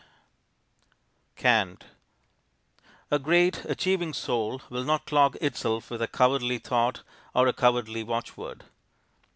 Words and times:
CAN'T 1.35 1.85
A 3.11 3.19
great, 3.19 3.63
achieving 3.65 4.15
soul 4.15 4.63
will 4.71 4.83
not 4.83 5.05
clog 5.05 5.35
itself 5.41 5.91
with 5.91 6.01
a 6.01 6.07
cowardly 6.07 6.57
thought 6.57 7.03
or 7.35 7.45
a 7.45 7.53
cowardly 7.53 8.01
watchword. 8.01 8.63